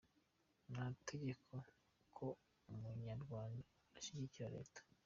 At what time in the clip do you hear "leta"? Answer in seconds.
4.55-4.81